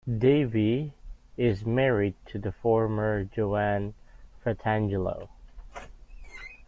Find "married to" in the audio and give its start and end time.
1.63-2.39